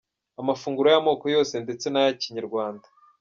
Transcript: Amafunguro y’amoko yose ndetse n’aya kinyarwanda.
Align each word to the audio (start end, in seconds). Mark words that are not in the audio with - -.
Amafunguro 0.41 0.87
y’amoko 0.89 1.25
yose 1.35 1.53
ndetse 1.65 1.85
n’aya 1.89 2.13
kinyarwanda. 2.21 2.87